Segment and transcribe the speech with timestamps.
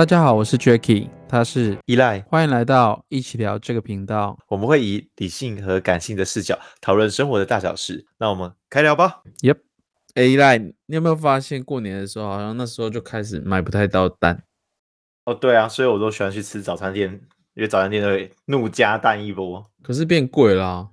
[0.00, 4.38] 大家好，我是 Jacky，他是依赖，欢迎来到一起聊这个频道。
[4.48, 8.06] 我们会以理性和感性的视角讨论生活的大小事。
[8.16, 9.20] 那我们开聊吧。
[9.42, 9.58] Yep，
[10.14, 14.44] 哎，依赖，你有没有发现过年的时候，好像那时候就开始买不太到蛋？
[15.26, 17.12] 哦，对啊，所以我都喜欢去吃早餐店，
[17.52, 19.70] 因为早餐店都会怒加蛋一波。
[19.82, 20.88] 可是变贵啦、啊，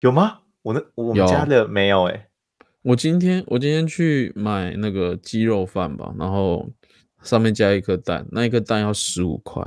[0.00, 0.40] 有吗？
[0.60, 2.28] 我那我们家的没有哎、欸。
[2.82, 6.68] 我今天我今天去买那个鸡肉饭吧，然后
[7.22, 9.62] 上面加一颗蛋，那一颗蛋要十五块，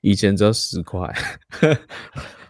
[0.00, 1.12] 以前只要十块，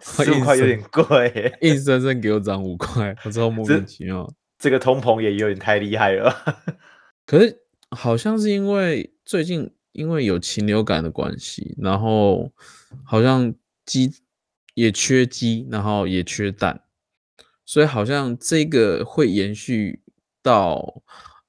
[0.01, 4.28] 十五块有点贵，硬生生给我涨五块，我超莫名其妙。
[4.59, 6.34] 这个通膨也有点太厉害了。
[7.27, 12.53] 可是好像是因为最近因为有禽流感的关系，然后
[13.05, 13.55] 好像
[13.87, 14.11] 鸡
[14.75, 16.83] 也缺鸡，然后也缺蛋。
[17.66, 20.03] 所以好像这个会延续
[20.42, 21.03] 到，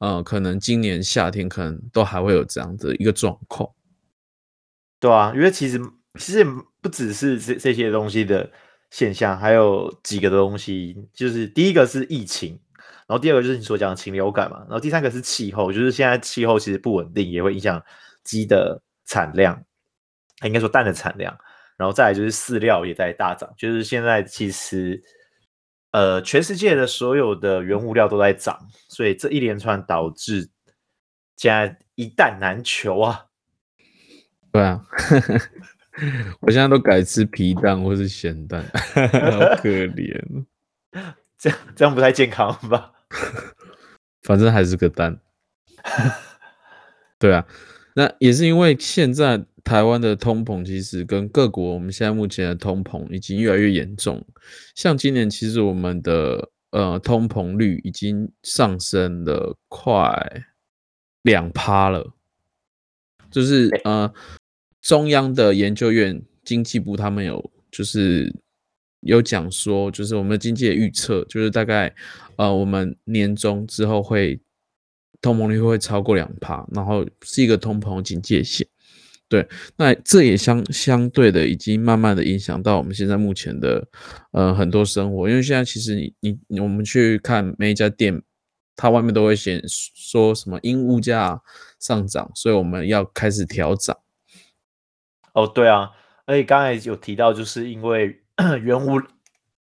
[0.05, 3.67] 呃，可能今年夏天可能都还会有这样的一个状况。
[4.99, 5.81] 对啊，因为其实
[6.19, 6.45] 其实
[6.79, 8.47] 不只是这这些东西的
[8.91, 12.59] 现象，还有几个东西，就是第一个是疫情，
[13.07, 17.83] 然后第二个就是你所讲的禽流感嘛，然后第三个是气候，就是现在气候其实不稳定，也会影响
[18.23, 19.59] 鸡的产量，
[20.43, 21.35] 应该说蛋的产量，
[21.77, 25.01] 然后再来就是饲料也在大涨，就是现在其实。
[25.95, 30.49] 呃，全世界的所有的原物料都在涨，所以这一连串导致
[31.37, 33.27] 现在一蛋难求啊。
[34.51, 34.85] 对啊，
[36.41, 40.45] 我现在都改吃皮蛋或是咸蛋，好可怜。
[41.39, 42.91] 这样这样不太健康吧？
[44.23, 45.21] 反正还是个蛋。
[47.17, 47.47] 对啊，
[47.93, 49.45] 那也是因为现在。
[49.65, 54.23] 台湾的通膨其实跟各国我们现在目前的通膨已经越来越严重。
[54.75, 60.45] 像今年其实我们的呃通膨率已经上升了快
[61.23, 62.13] 两趴了，
[63.31, 64.13] 就是呃
[64.83, 68.31] 中央的研究院经济部他们有就是
[68.99, 71.91] 有讲说，就是我们的经济的预测就是大概
[72.35, 74.39] 呃我们年终之后会
[75.21, 78.67] 通膨率会超过两趴，然后是一个通膨警戒线。
[79.27, 83.87] 对，那这也相相对的，已经慢慢的影响到我们现在目前的
[84.31, 88.21] 呃很多生活，因为现在其实你你我们去看每一家店，
[88.75, 91.41] 它外面都会写说什么因物价
[91.79, 93.97] 上涨，所以我们要开始调涨。
[95.33, 95.89] 哦，对啊，
[96.27, 98.21] 而且刚才有提到，就是因为
[98.61, 99.01] 原物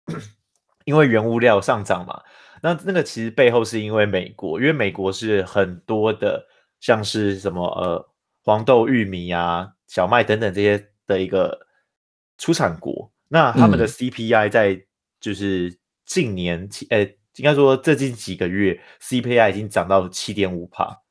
[0.84, 2.20] 因为原物料上涨嘛，
[2.60, 6.46] 那那个其实背后是因为美国，因为美国是很多的
[6.78, 8.06] 像是什么呃。
[8.46, 11.66] 黄豆、玉米啊、小麦等等这些的一个
[12.38, 14.86] 出产国，那他们的 CPI 在
[15.18, 21.02] 就是近年，呃、嗯，应该说最近几个月 CPI 已经涨到七点五帕。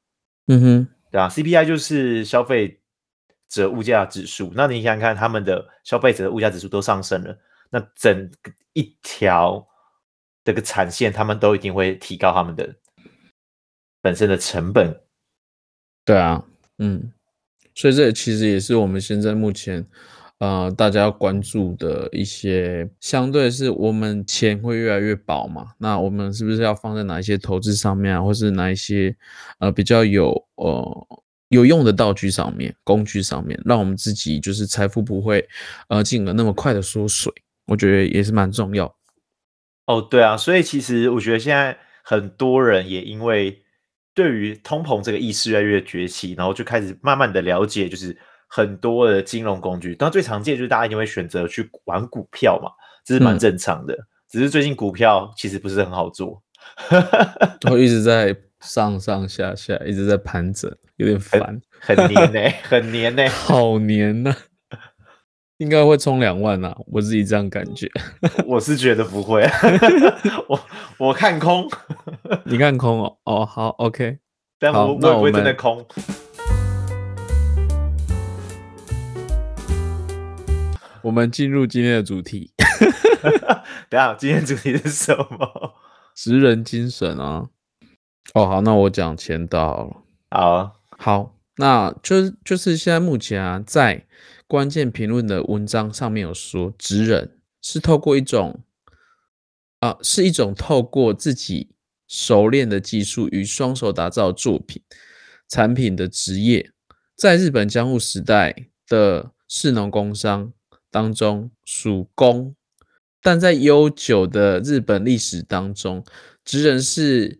[0.47, 2.79] 嗯哼，对吧？CPI 就是消费
[3.49, 4.53] 者物价指数。
[4.55, 7.37] 那你想想看，他们的消费者的物价指数都上升了，
[7.69, 9.67] 那整个一条
[10.45, 12.73] 这个产线，他们都一定会提高他们的
[13.99, 15.01] 本身的成本。
[16.05, 16.41] 对啊，
[16.77, 17.11] 嗯。
[17.75, 19.85] 所以这其实也是我们现在目前，
[20.39, 29.13] 呃，大家要关注的一些，相对是我们钱会越来越薄嘛，那我们是不是要放在哪一些投资上面啊，或是哪一些
[29.59, 31.07] 呃比较有呃
[31.49, 35.45] 有用的道具上面、工具上面，让我们自己就是财富不会
[35.89, 37.31] 呃进而那么快的缩水，
[37.67, 38.95] 我觉得也是蛮重要。
[39.87, 43.61] 哦，对啊，所以其实我觉得现在很多人也因为。
[44.15, 48.17] 对于通膨这个意识越来越崛起，然后就开始慢慢的了解，就是
[48.47, 49.93] 很多的金融工具。
[49.93, 52.71] 当然最常见就是大家一定会选择去玩股票嘛，
[53.05, 53.93] 这是蛮正常的。
[53.93, 56.41] 嗯、只是最近股票其实不是很好做，
[57.59, 64.37] 都一直在上上下下，一直在盘整，有点烦，很黏呢、欸，很黏呢、欸， 好黏呐、啊。
[65.57, 67.89] 应该会充两万啊，我自己这样感觉。
[68.45, 69.41] 我是觉得不会，
[70.49, 70.59] 我
[70.97, 71.65] 我看空。
[72.43, 74.17] 你看空哦，哦好，OK。
[74.59, 75.85] 但我会不会真的空？
[81.01, 82.51] 我们进入今天的主题。
[83.89, 85.73] 等下，今天主题是什么？
[86.15, 87.47] 职人精神啊。
[88.33, 89.97] 哦好，那我讲签到了。
[90.31, 94.05] 好啊，好，那就是就是现在目前啊，在。
[94.47, 98.61] 关键评论的文章上面有说，职人是透过一种
[99.79, 101.71] 啊、是一种透过自己
[102.07, 104.83] 熟练的技术与双手打造作品
[105.49, 106.71] 产品的职业，
[107.15, 110.53] 在日本江户时代的士农工商
[110.91, 112.55] 当中属工，
[113.23, 116.05] 但在悠久的日本历史当中，
[116.43, 117.39] 职人是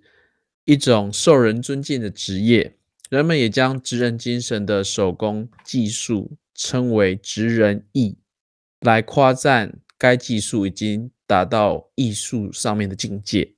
[0.63, 2.75] 一种受人尊敬的职业。
[3.10, 8.18] 人们也将职人精神的手工技术称为职人艺，
[8.81, 13.54] 来夸赞该技术已经达到艺术上面的境界。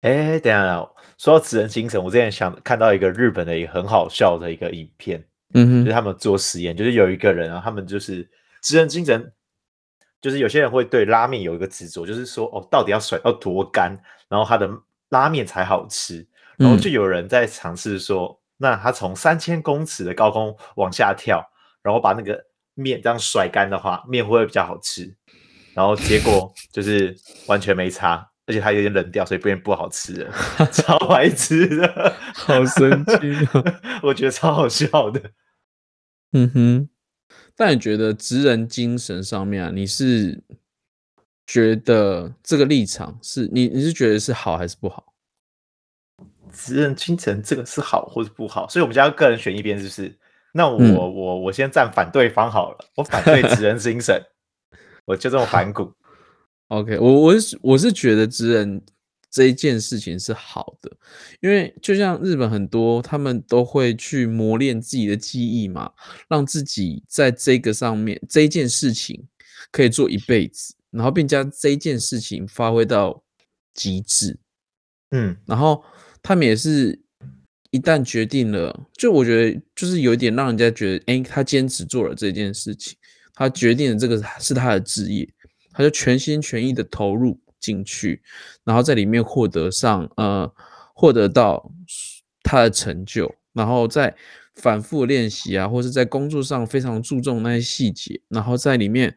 [0.00, 5.22] 哎，等一下，说到职人精神，我之前想看到一个日本的一个很好笑的一个影片，
[5.52, 8.26] 嗯哼，就是他们做实验，就是有一个人啊，他们就是
[8.62, 9.30] 职人精神，
[10.22, 13.94] 就是有些人会对拉面有一个执着，就是说哦，到底要甩到多干，
[14.30, 14.70] 然后他的
[15.10, 16.26] 拉面才好吃，
[16.56, 21.42] 然后就有人在尝试说，嗯、那他从三千公尺的高空往下跳，
[21.82, 22.40] 然后把那个
[22.74, 25.16] 面这样甩干的话，面会不会比较好吃？
[25.74, 27.16] 然后结果 就是
[27.46, 28.28] 完全没差。
[28.46, 30.32] 而且它有点冷掉，所以变不好吃了，
[30.72, 33.64] 超爱吃的， 好神奇哦！
[34.02, 35.30] 我觉得超好笑的。
[36.32, 36.88] 嗯哼，
[37.54, 40.42] 但你觉得职人精神上面啊，你是
[41.46, 45.09] 觉得这个立场是你你是觉得是好还是不好？
[46.52, 48.68] 职人精神这个是好或是不好？
[48.68, 50.18] 所以我们家个人选一边，是不是？
[50.52, 54.20] 那我、嗯、我我先站反对方好了， 我反对职人精神，
[55.04, 55.92] 我就这么反骨。
[56.68, 58.82] OK，我我是我是觉得职人
[59.30, 60.90] 这一件事情是好的，
[61.40, 65.92] 因为就像日本很多他们都会去磨练自己的技艺嘛，
[66.28, 69.26] 让自己在这个上面这一件事情
[69.70, 73.22] 可以做一辈子，然后并将这一件事情发挥到
[73.72, 74.38] 极致。
[75.12, 75.82] 嗯，然后
[76.22, 76.98] 他们也是
[77.70, 82.96] 一旦决定了，就我觉得就是有一点让人家觉得，哎，他坚持做了这件事情，
[83.34, 85.28] 他决定了这个是他的职业。
[85.72, 88.20] 他就全心全意的投入进去，
[88.64, 90.52] 然后在里面获得上呃
[90.92, 91.72] 获得到
[92.42, 94.14] 他的成就，然后在
[94.56, 99.14] 反复练习啊，或是在工作上非常注重那些细节，然后在里面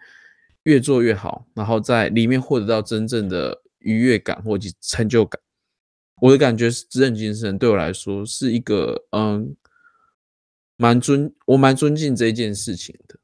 [0.63, 5.41] 越做越好，然后在里面获得到真正的愉悦感或者成就感。
[6.21, 9.55] 我的感觉是，职人精神对我来说是一个嗯
[10.77, 13.19] 蛮尊我蛮尊敬这一件事情的，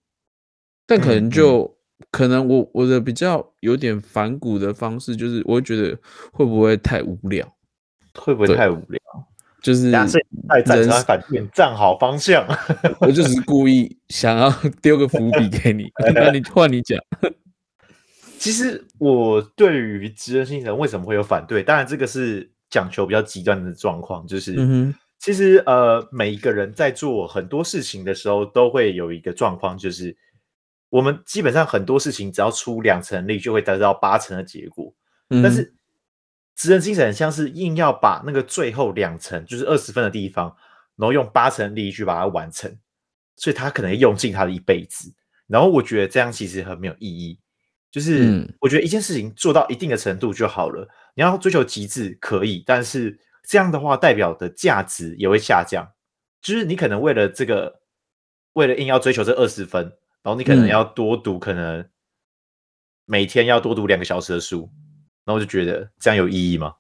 [0.86, 1.64] 但可能就。
[1.64, 1.76] 嗯嗯
[2.12, 5.96] 可能我我的比较有点反骨的方式，就是我会觉得
[6.32, 7.46] 会不会太无聊？
[8.16, 9.00] 会不会太无聊？
[9.62, 10.08] 就是人
[10.48, 12.48] 太站成反面站好方向。
[13.02, 14.50] 我就是故意想要
[14.82, 16.98] 丢个伏笔给你，那你换你讲。
[18.40, 21.62] 其实我对于职人精神为什么会有反对？
[21.62, 30.16] 当然这个是讲求比较极端的状况，就是、其实呃每一个人在做很多事情的时候都会有一个状况，就是。
[30.92, 34.92] 我们基本上很多事情只要出两成力，就会得到八成的结果。
[35.30, 35.72] 嗯、但是
[36.56, 40.48] 职人精神像是硬要把那个最后两成，就是二十分的地方，
[40.96, 42.76] 然后用八成力去把它完成，
[43.36, 45.14] 所以他可能用尽他的一辈子。
[45.46, 47.40] 然后我觉得这样其实很没有意义。
[47.92, 50.88] 就是我觉得一件事情做到一定的程度就好了。
[51.20, 55.86] 你要追求极致可以，但是这样的话代表的价值也会下降。
[56.42, 57.82] 就是你可能为了这个，
[58.54, 59.84] 为了硬要追求这二十分。
[60.24, 61.90] 然后你可能要多读，嗯、可能
[63.04, 64.70] 每天要多读两个小时的书，
[65.26, 66.74] 然后我就觉得这样有意义吗？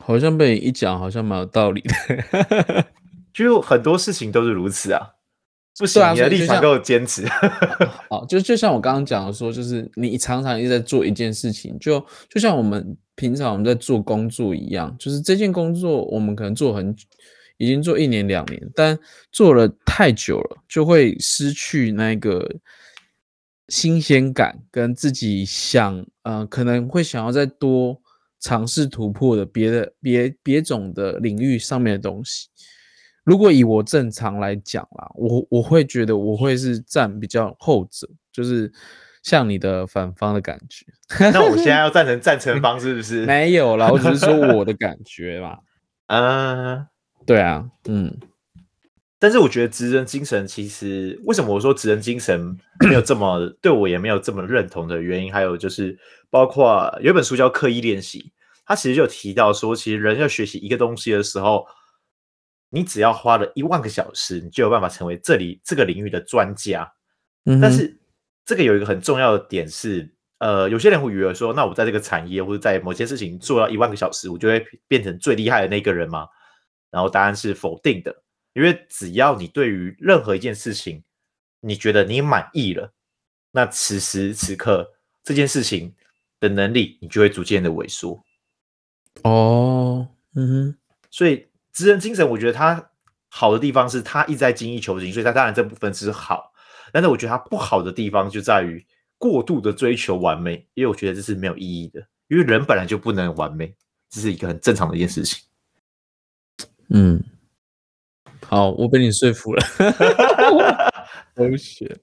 [0.00, 2.86] 好像被你一讲，好像蛮有道理的。
[3.32, 5.14] 就很多事情都是如此啊，
[5.78, 7.24] 不行，啊、你的立场够坚持。
[8.10, 17.04] 哦，就就像我刚刚讲的说，就是你常常一直在做一件事情，就就像我们平常我们在做工作一样，就是这件工作我们可能做很久。
[17.60, 18.96] 已经做一年两年，但
[19.32, 22.48] 做了太久了，就会失去那个
[23.66, 28.00] 新鲜感，跟自己想，呃，可能会想要再多
[28.38, 32.46] 尝试突破的别的别别种的领域上面的东西。
[33.28, 38.72] 如果以我正常来讲啦，我我会觉得我会是站比较后者，就是
[39.22, 40.86] 像你的反方的感觉。
[41.30, 43.26] 那我现在 要站成赞成方是不是？
[43.26, 45.58] 没有啦，我只是说我的感觉啦。
[46.08, 46.86] 啊。
[47.26, 48.16] 对啊，嗯，
[49.18, 52.56] 但是我觉得职人精神其实为什么我说职人精神
[52.86, 55.98] 没有这么 对我也没有这么认同的原因，还有就是
[56.30, 58.20] 包括有一本书叫《刻意练习》，
[58.64, 61.66] 它其实就提到说，其实人要学习一个东西的时候，
[62.70, 66.90] 你只要花了一万个小时，你就有办法成为这里这个领域的专家。
[67.44, 67.96] 嗯，但是
[68.44, 76.28] 这个有一个很重要的点是，呃，有些人会以为说，那我在这个产业或者在某些事情做到一万个小时，我就会变成最厉害的那个人吗？
[76.90, 78.22] 然后答案是否定的，
[78.54, 81.02] 因为只要你对于任何一件事情，
[81.60, 82.92] 你觉得你满意了，
[83.50, 84.90] 那此时此刻
[85.22, 85.94] 这件事情
[86.40, 88.22] 的能力，你就会逐渐的萎缩。
[89.24, 90.78] 哦，嗯哼，
[91.10, 91.46] 所以
[91.78, 92.90] 职人精神，我觉得他
[93.28, 96.52] 好的地方是他一直在精益求精，所以他当然这部分是好，
[96.92, 98.84] 但是我觉得他不好的地方就在于
[99.16, 103.72] 过度的追求完美，因为我觉得这是没有意义的，因为人本来就不能完美，
[104.10, 105.40] 这是一个很正常的一件事情。
[106.90, 107.22] 嗯，
[108.44, 109.64] 好，我被你说服了。
[111.36, 111.96] 狗血。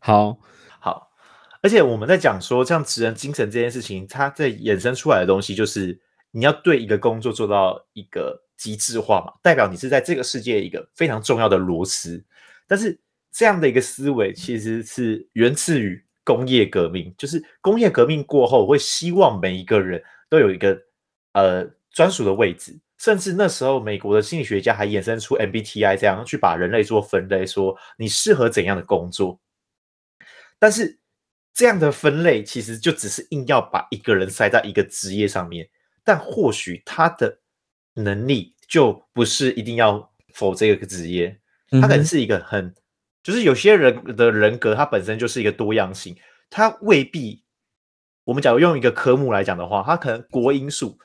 [0.00, 0.38] 好
[0.80, 1.08] 好，
[1.62, 5.98] 而且我们在讲说，像职人精神这件事情，它在衍生出来的东西，就是
[6.30, 12.22] 你要对一个工作做到一个极致化嘛，代表你是在这个世界一个非常重要的螺丝。
[12.66, 13.00] 但是
[13.32, 20.78] 这样的一个思维，其实是源自于工业革命，就是工业革命过后，会希望每一个人都有一个
[21.32, 22.78] 呃专属的位置。
[22.98, 29.38] 甚至那时候，美国的心理学家还衍生出 MBTI 这样去把人类做分类，说你适合怎样的工作。
[30.58, 30.98] 但是
[31.54, 35.68] 这样的分类其实就只是硬要把一个人塞在一个职业上面，
[36.02, 37.38] 但或许他的
[38.02, 41.38] 能力就不是一定要否这个职业，
[41.70, 42.74] 他可能是一个很，
[43.22, 46.16] 就是有些人的人格，他本身就是一个多样性，
[46.48, 47.42] 他未必。
[48.24, 50.98] 我们假如用一个科目来讲的话，他可能国英数。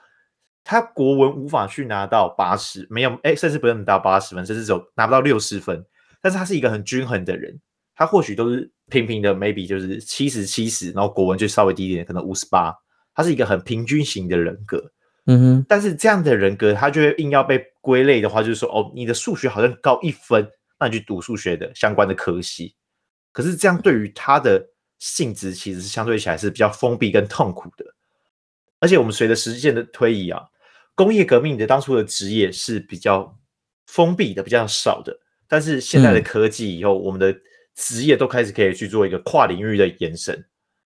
[0.65, 5.85] 他国文无法去拿到八十，没有哎，甚至不用拿到八十分，甚至只有拿不到六十分。
[6.21, 7.59] 但是他是一个很均衡的人，
[7.93, 12.73] 他或许都是平平的，maybe 就是七十七十，然后国文就稍微低一点，可能五十八。
[13.13, 14.81] 他是一个很平均型的人格，
[15.25, 15.65] 嗯哼。
[15.67, 20.49] 但是这样的人格，他就会硬要被归类的话，就是说，哦，你的数学好像高一分，
[20.79, 22.75] 那你去读数学的相关的科系。
[23.31, 24.65] 可是这样对于他的
[24.99, 27.85] 性质，其实是相对起来是比较封闭跟痛苦的。
[28.79, 30.43] 而且我们随着时间的推移啊。
[30.95, 33.35] 工业革命的当初的职业是比较
[33.87, 35.19] 封闭的，比较少的。
[35.47, 37.35] 但是现在的科技以后，我们的
[37.73, 40.45] 职业都开始可以去做一个跨领域的延伸。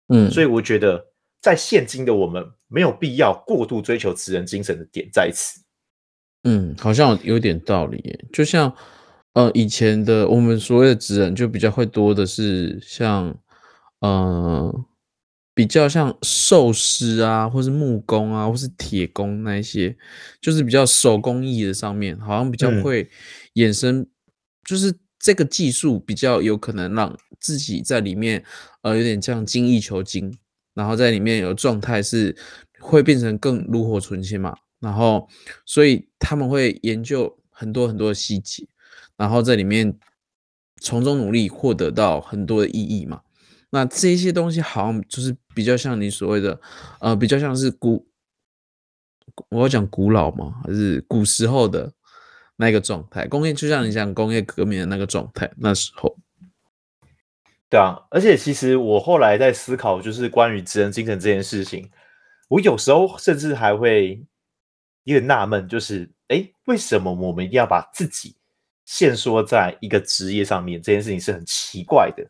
[0.09, 1.03] 嗯，所以我觉得
[1.45, 5.61] 在现今的我们没有必要过度追求职人精神的点在此。
[6.45, 8.25] 嗯，好像有点道理耶。
[8.33, 8.75] 就像
[9.35, 13.39] 呃以前的我们所谓的职人，就比较会多的是像
[14.01, 14.87] 呃。
[15.57, 19.97] 比较像寿司啊，或是木工啊，或是铁工那一些，
[20.41, 23.09] 就是比较手工艺的上面，好像比较会
[23.55, 24.07] 衍生，嗯、
[24.65, 28.45] 就是这个技术比较有可能让自己在里面，
[28.83, 30.37] 呃，有点像精益求精，
[30.75, 32.37] 然后在里面有状态是
[32.81, 35.29] 会变成更炉火纯青嘛，然后
[35.65, 38.67] 所以他们会研究很多很多的细节，
[39.17, 39.97] 然后在里面
[40.81, 43.23] 从中努力获得到很多的意义嘛。
[43.71, 46.61] 那这些东西好像就是比较像你所谓的，
[47.01, 48.07] 呃，比较像是古，
[49.49, 50.61] 我要讲古老吗？
[50.65, 51.93] 还是古时候的
[52.57, 53.27] 那个状态？
[53.27, 56.17] 工业就像你讲工业革命的那个状态，那时候。
[57.71, 61.91] 对啊，而且其实我后来在思考，就是关于职人精神这件事情，
[62.49, 64.25] 我有时候甚至还会
[65.05, 68.37] 有点纳闷，就是，哎，为什么我们一定要把自己
[68.85, 70.81] 限缩在一个职业上面？
[70.81, 72.25] 这件事情是很奇怪的。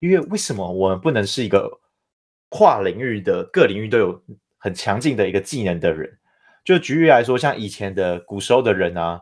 [0.00, 1.70] 因为为什么我们不能是一个
[2.48, 4.22] 跨领域的各领域都有
[4.58, 6.18] 很强劲的一个技能的人？
[6.64, 9.20] 就举例来说，像以前的古时候的人啊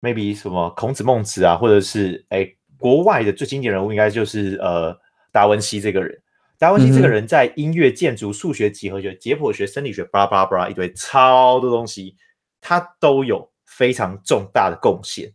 [0.00, 4.96] ，maybe 什么孔子、孟子啊，或者是哎国外的最经典人物，应该就是呃
[5.32, 6.20] 达文西这个人。
[6.58, 12.16] 达文西这个人在音乐、建筑、数学、几何学、解剖学、生理学，巴拉巴拉巴拉一堆超多东西，
[12.60, 15.32] 他都有非常重大的贡献。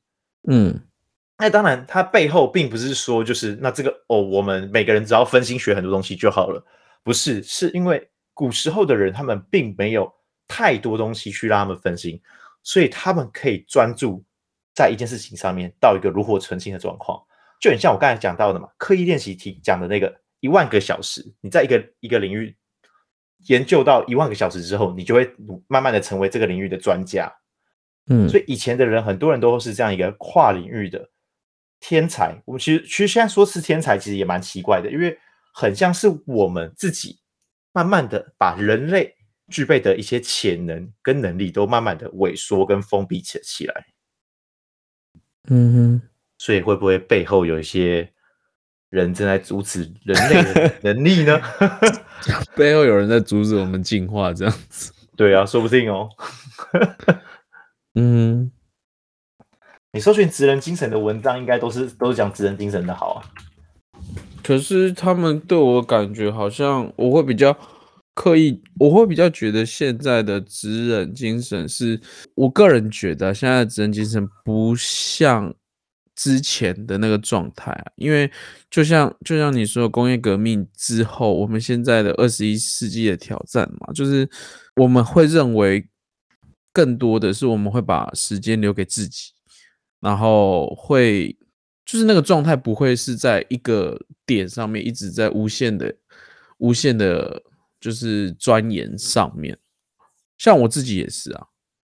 [0.47, 0.79] 嗯。
[1.37, 6.63] 那当然，他背后并不是说就是那这个哦，我们每个人只要分心学很多东西就好了，
[7.01, 10.11] 不是，是因为古时候的人他们并没有
[10.47, 12.21] 太多东西去让他们分心，
[12.61, 14.23] 所以他们可以专注
[14.75, 17.19] 在一件事情上面到一个炉火纯青的状况，
[17.61, 22.53] 就很像我刚才讲到的嘛，刻意练习题讲的那个一万个小时，你在一个一个领域
[23.47, 25.33] 研究到一万个小时之后，你就会
[25.67, 27.33] 慢慢的成为这个领域的专家，
[28.07, 31.09] 嗯，所以以前的人很多人都是这样一个跨领域的。
[31.83, 35.17] 天才，我们其实其实现在说是天才，其实也蛮奇怪的，因为
[35.51, 37.19] 很像是我们自己
[37.73, 39.15] 慢慢的把人类
[39.47, 43.85] 具备的一些潜能跟能力都慢慢的萎缩跟封闭起起来。
[45.49, 46.01] 嗯哼，
[46.41, 48.09] 所以会不会背后有一些
[48.89, 51.39] 人正在阻止人类的 能力呢？
[52.57, 54.91] 背后有人在阻止我们进化，这样子？
[55.15, 56.09] 对啊，说不定哦。
[57.93, 58.51] 嗯。
[59.91, 63.21] 你搜寻职人精神的文章，应该都是都是讲职人精神的好啊。
[64.43, 67.55] 可是他们对我感觉好像我会比较
[68.15, 72.01] 刻意，我会比较觉得现在的职人精神是，
[72.33, 75.53] 我个人觉得现在的职人精神不像
[76.21, 77.91] 之前的那个状态啊。
[77.95, 78.29] 因为
[78.69, 84.29] 就像就像你说，工业革命之后，我们现在的二十一世纪的挑战嘛，就是
[84.75, 85.87] 我们会认为
[86.71, 89.31] 更多的是我们会把时间留给自己。
[89.99, 91.35] 然后会，
[91.85, 95.95] 就是那个状态不会是在一个点上面一直在无限的、
[96.57, 97.43] 无限的，
[97.79, 99.57] 就是钻研上面。
[100.37, 101.47] 像我自己也是啊，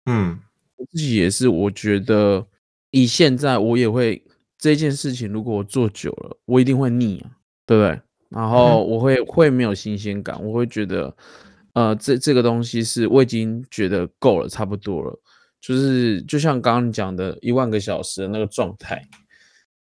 [0.05, 0.39] 嗯，
[0.77, 2.43] 我自己也是，我觉得
[2.91, 4.23] 以现在我也会
[4.57, 7.31] 这件事情，如果我做久了，我一定会腻啊，
[7.65, 7.99] 对不对？
[8.29, 11.13] 然后我会、嗯、会没有新鲜感，我会觉得，
[11.73, 15.19] 呃，这这个东西是我已经觉得够了，差不多了，
[15.59, 19.05] 就是就像刚刚你讲的一万个小时的那个状态。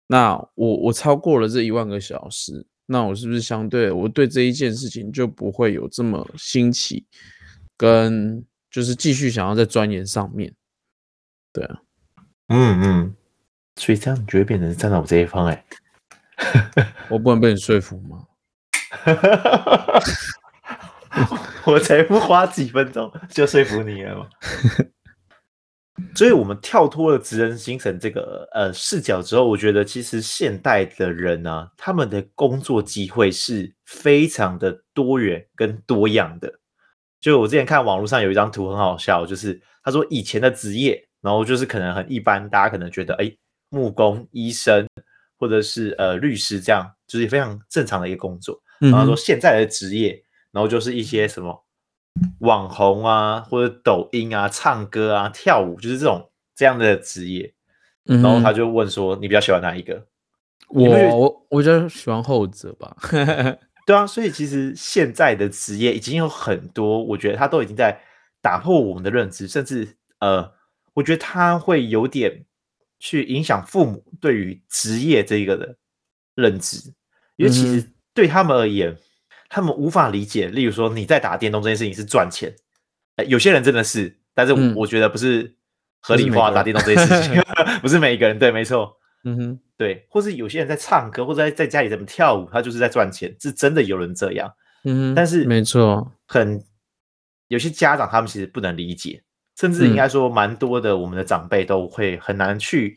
[0.07, 7.05] 那我我超过了这一万个小时，那我是不是相对我对这一件事情就不会有这么新奇，
[7.77, 10.55] 跟就是继续想要在钻研上面？
[11.53, 11.83] 对啊。
[12.49, 13.15] 嗯嗯，
[13.77, 15.65] 所以这样你就会变成站在我这一方哎，
[17.09, 18.25] 我不能被你说服吗？
[21.67, 24.27] 我才不花几分钟就说服你了吗？
[26.15, 36.61] 所以，我们跳脱了职人精神这个呃视角之后，我觉得其实现代的人呢、啊，他们的工作机会是非常的多元跟多样的。
[37.21, 41.08] 就我之前看网络上有一张图很好笑，就是他说以前的职业。
[41.21, 43.31] 然后就是可能很一般，大家可能觉得，哎，
[43.71, 44.87] 木工、医生，
[45.37, 48.61] 或者是呃律师这样，就是非常正常的一个工作。
[48.79, 50.23] 然后说现在的职业，
[50.53, 51.65] 然后就是一些什么
[52.39, 57.53] 网红啊，或者抖音啊、唱歌啊、跳舞，就是这种这样的职业。
[58.05, 60.07] 然后他就问说，你比较喜欢哪一个？
[60.69, 62.97] 我我我觉得喜欢后者吧。
[63.85, 68.01] 对啊，所以其实现在的职业已经有很多，我觉得他都已经在
[68.41, 70.57] 打破我们的认知，甚至呃。
[70.99, 72.45] 我觉得他会有点
[72.99, 75.77] 去影响父母对于职业这个的
[76.35, 76.93] 认知，
[77.37, 78.97] 因为其实对他们而言，
[79.49, 80.49] 他们无法理解。
[80.49, 82.53] 例如说，你在打电动这件事情是赚钱，
[83.29, 85.55] 有些人真的是，但是我觉得不是
[86.01, 87.41] 合理化打电动这件事情，
[87.81, 88.37] 不是每一个人。
[88.37, 94.53] 对，没错，嗯哼，对，或是有些人在唱歌，或者在在家里怎么跳舞，他就是在赚钱，是真的有人这样。
[94.83, 96.61] 嗯哼，但是没错，很
[97.47, 99.23] 有些家长他们其实不能理解。
[99.59, 102.97] 甚至应该说，蛮多的我们的长辈都会很难去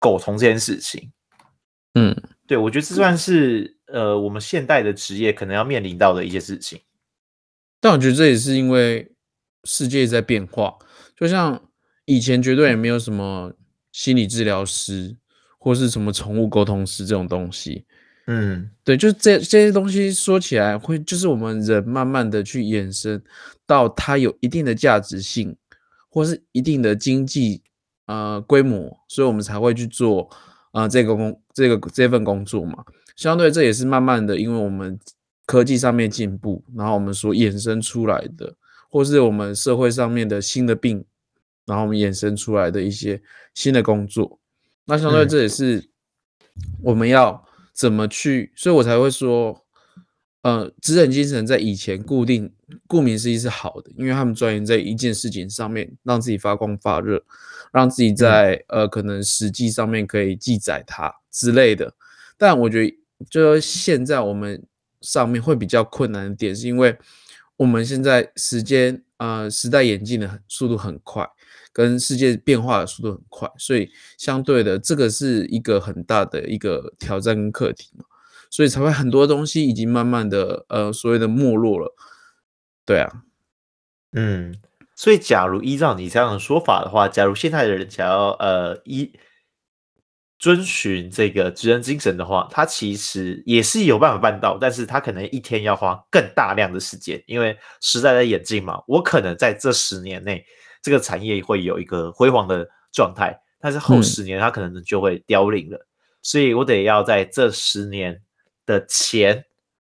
[0.00, 1.12] 苟同这件事情。
[1.94, 2.14] 嗯，
[2.46, 6.80] 对，我觉得这算是呃，我们现代的职业可能要面临到的一些事情。
[7.80, 9.12] 但我觉得这也是因为
[9.62, 10.76] 世界在变化，
[11.16, 11.70] 就像
[12.04, 13.52] 以前绝对也没有什么
[13.92, 15.16] 心理治疗师
[15.58, 17.86] 或是什么宠物沟通师这种东西。
[18.30, 23.22] 嗯，对，就是这这些东西说起来会，就是我们人慢慢的去衍生
[23.66, 25.56] 到它有一定的价值性，
[26.10, 27.62] 或是一定的经济
[28.04, 30.28] 呃规模，所以我们才会去做
[30.72, 32.84] 啊、呃、这个工这个这份工作嘛。
[33.16, 35.00] 相对这也是慢慢的，因为我们
[35.46, 38.54] 科技上面进步，然后我们所衍生出来的，
[38.90, 41.02] 或是我们社会上面的新的病，
[41.64, 43.22] 然后我们衍生出来的一些
[43.54, 44.38] 新的工作。
[44.84, 45.88] 那相对这也是
[46.82, 47.47] 我们要。
[47.78, 48.52] 怎么去？
[48.56, 49.64] 所以我才会说，
[50.42, 52.52] 呃，职人精神在以前固定，
[52.88, 57.22] 顾名思义是好的，因为他们钻研在一件事情上面，让自己发光发热，
[57.72, 61.94] 让自己在呃可能实际上面可以记载它之类的。
[62.36, 62.98] 但我觉得，
[63.30, 64.60] 就现在我们
[65.00, 66.98] 上面会比较困难的点，是因为
[67.56, 71.24] 我们现在时间呃时代演进的速度很快。
[71.78, 78.04] 跟世界变化的速度很快，所以相对的，这个是一个很大的一个挑战跟课题嘛，
[78.50, 81.94] 所以才会很多东西已经慢慢的呃所谓的没落了，
[82.84, 83.22] 对啊，
[84.10, 84.56] 嗯，
[84.96, 89.12] 所以假如依照你这样的说法的话，假如现在的人想要呃依
[90.40, 100.44] 遵循这个职人精神的话，他其实也是有办法办到，但是他可能一天要花更大量的时间，因为时代在演进嘛，我可能在这十年内。
[100.82, 105.86] 这个产业会有一个辉煌的状态，但是后十年它可能就会凋零了，嗯、
[106.22, 108.20] 所以我得要在这十年
[108.64, 109.44] 的前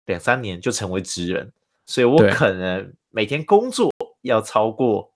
[0.06, 1.52] 两三年就成为职人，
[1.86, 3.92] 所以我可能每天工作
[4.22, 5.12] 要超过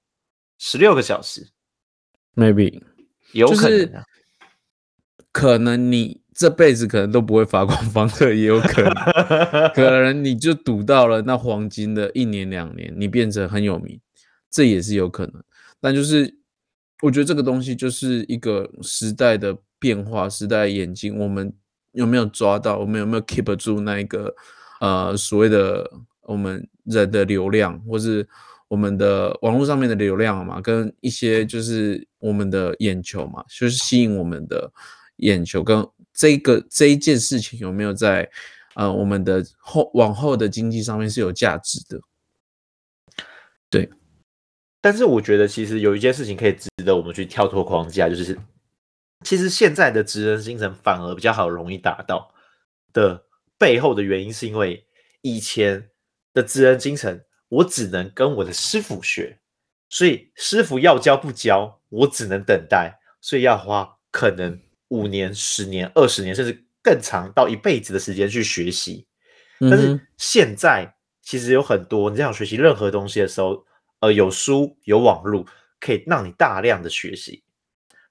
[0.59, 1.49] 十六个小时
[2.35, 2.83] ，maybe
[3.33, 4.05] 有可能、啊，
[5.33, 8.95] 可能你这辈子可能都不会发光发热，也有可能，
[9.75, 14.01] 可 能你就赌到了那黄金的一年两年，你变成很有名，
[14.51, 15.43] 这也是有可能。
[15.87, 16.37] 但就是，
[17.01, 21.17] 我觉得这个东西就是一个时代的变化，时代的演进。
[21.17, 21.55] 我们
[21.93, 22.77] 有没有抓到？
[22.77, 24.35] 我们有没有 keep 住那一个
[24.81, 25.89] 呃所谓的
[26.23, 28.29] 我们人的流量，或是
[28.67, 30.61] 我们的网络上面的流量嘛？
[30.61, 34.73] 跟一些就是我们的眼球嘛，就是吸引我们的
[35.19, 38.29] 眼球，跟这个这一件事情有没有在
[38.75, 42.01] 呃我们的后往后的经济上面是有价值的？
[43.71, 43.89] 对。
[44.81, 48.39] 但是我觉得，其实有一件事情可以值得我们去跳脱框架，就是
[49.25, 52.33] 其实现在的职人精神反而比较好，容易达到
[52.93, 53.25] 的
[53.59, 54.87] 背后的原因，是因为
[55.23, 55.91] 以前
[56.33, 59.41] 的职人精神，我只能跟我的师傅学，
[59.89, 69.07] 所以师傅要教不教，我只能等待，所以要花可能五年、十年、二十年，甚至更长到一辈子的时间去学习。
[69.59, 73.66] 但是现在其实有很多，你这样学习任何东西的时候，
[74.01, 75.47] 呃，有书有网络
[75.81, 77.43] 可以让你大量的学习。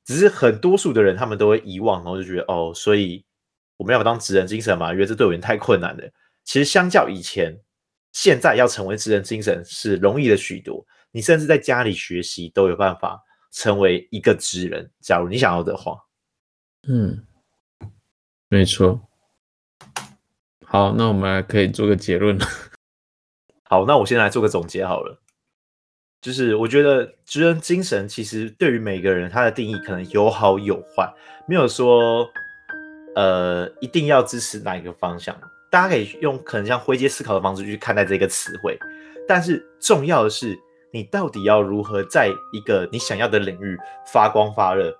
[0.03, 3.25] 只是很多数的人他们都会遗忘，然后就觉得哦，所以
[3.77, 6.03] 我们要当职人精神嘛，因为这对我们太困难了。
[6.43, 7.59] 其实相较以前，
[8.11, 10.85] 现在要成为职人精神是容易了许多。
[11.11, 15.97] 你甚至在家里学习都有办法成为一个职人，假如你想要的话。
[16.87, 17.25] 嗯，
[18.47, 19.01] 没错。
[20.63, 22.45] 好，那我们来可以做个结论了。
[23.63, 25.19] 好，那我先来做个总结好了。
[26.25, 31.07] 就是我觉得职人精神其实对于每个人他的定义可能有好有坏，
[31.47, 32.27] 没有说
[33.13, 35.39] 呃一定要支持哪一个方向。
[35.69, 38.75] 大家可以用可能像灰阶思考的方式去看待这个词汇，
[39.27, 40.57] 但是重要的是
[40.91, 43.77] 你到底要如何在一个你想要的领域
[44.11, 44.91] 发光发热。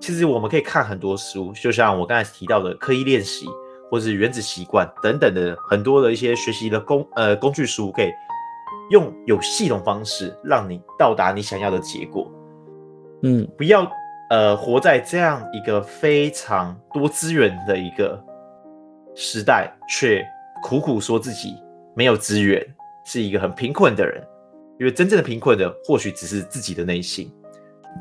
[0.00, 3.46] 其实我们可以看很多书，就像我刚才提到的刻意练习，
[3.90, 8.10] 或是原子习惯等等的很多的一些学习的工呃工具书，可以。
[8.92, 12.30] 用有系统方式让你到达你想要的结果，
[13.22, 13.90] 嗯，不要
[14.28, 18.22] 呃活在这样一个非常多资源的一个
[19.14, 20.22] 时代，却
[20.62, 21.56] 苦苦说自己
[21.96, 22.62] 没有资源，
[23.06, 24.22] 是一个很贫困的人。
[24.78, 27.32] 因为真正的贫困的或许只是自己的内心。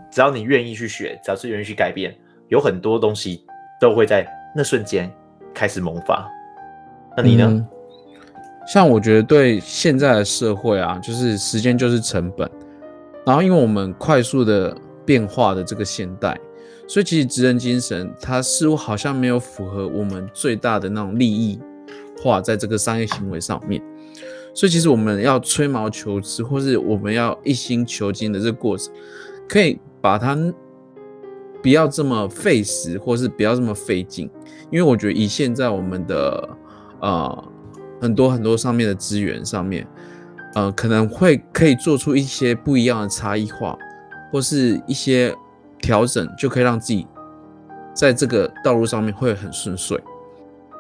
[0.10, 2.14] 只要你愿意去学，只要是愿意去改变，
[2.50, 3.46] 有很多东西
[3.80, 5.10] 都会在那瞬间
[5.54, 6.30] 开始萌发。
[7.16, 7.46] 那你呢？
[7.50, 7.68] 嗯
[8.68, 12.50] 像我觉得对现在的社会啊，就是时间就是成本，
[13.26, 16.40] 然后因为我们快速的变化的这个现代，
[16.88, 21.60] 所以其实职人精神它似乎好像没有符合我们最大的那种利益
[22.22, 23.82] 化在这个商业行为上面，
[24.54, 28.94] 所以其实我们要吹毛求疵，或是我们要一心求精的这个过程，
[29.50, 30.38] 可以把它
[31.62, 34.30] 不要这么费时，或是不要这么费劲，
[34.72, 36.50] 因为我觉得以现在我们的
[37.02, 37.44] 呃。
[38.02, 39.88] 很多很多上面的资源上面，
[40.56, 43.78] 呃，可能会可以做出一些不一样的差异化，
[44.32, 45.34] 或是一些
[45.80, 47.06] 调整，就可以让自己
[47.94, 50.02] 在这个道路上面会很顺遂。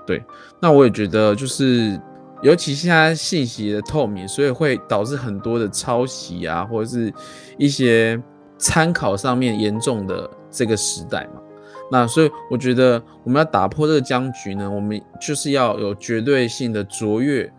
[0.07, 0.23] 对，
[0.59, 1.99] 那我也觉得就是，
[2.41, 7.13] 尤其现在信息的透明，所以会导致很多的抄袭啊，或者是
[7.57, 8.19] 一些
[8.57, 11.41] 参考上面严重的这个时代嘛。
[11.91, 17.51] 那所以我觉得我们要打破这个僵局呢，我们就是要有绝对性的卓越，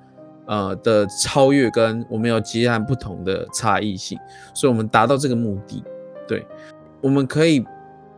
[0.47, 4.19] 呃的超越，跟我们有截然不同的差异性，
[4.55, 5.85] 所以我们达到这个目的，
[6.27, 6.47] 对，
[7.03, 7.63] 我们可以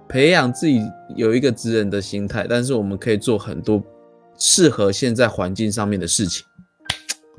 [0.08, 0.80] 培养自己
[1.16, 3.82] 有一个职人的心态，但是我们可以做很多
[4.38, 6.46] 适合现在环境上面的事情。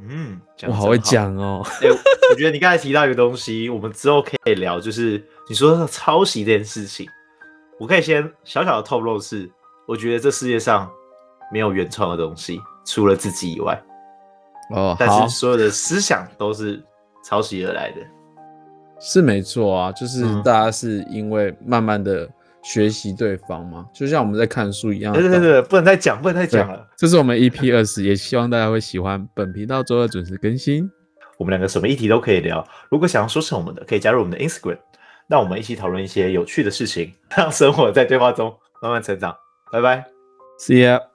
[0.10, 1.66] 嗯，我好会讲哦。
[1.80, 1.90] 欸，
[2.30, 7.08] 我觉得你刚才提到一个东西，我们之后可以聊，就是你说的抄袭这件事情。
[7.80, 9.50] 我可以先小小的透露是，
[9.86, 10.90] 我觉得这世界上
[11.52, 13.82] 没有原创的东西，除了自己以外。
[14.72, 16.82] 哦，但是所有的思想都是
[17.24, 17.98] 抄袭而来的，
[19.00, 22.28] 是没错啊，就是大家是因为慢慢的
[22.64, 25.14] 学习对方嘛，嗯、就像我们在看书一样。
[25.14, 26.88] 对对对，不能再讲，不能再讲了。
[26.98, 30.90] 这是我们 EP 二十，也希望大家会喜欢本频道周二准时更新。
[31.38, 34.80] 我们两个什么议题都可以聊，如果想要说是我们的，可以加入我们的 Instagram。
[35.28, 39.36] 让我们一起讨论一些有趣的事情，让生活在对话中慢慢成长。
[39.72, 40.06] 拜拜
[40.60, 41.15] ，See you。